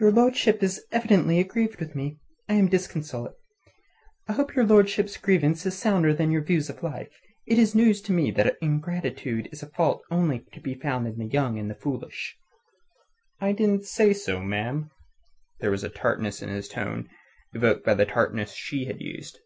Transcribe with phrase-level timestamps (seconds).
[0.00, 2.18] "Your lordship is evidently aggrieved with me.
[2.48, 3.36] I am disconsolate.
[4.26, 7.12] I hope your lordship's grievance is sounder than your views of life.
[7.46, 11.16] It is news to me that ingratitude is a fault only to be found in
[11.16, 12.36] the young and the foolish."
[13.40, 14.90] "I didn't say so, ma'am."
[15.60, 17.08] There was a tartness in his tone
[17.54, 19.38] evoked by the tartness she had used.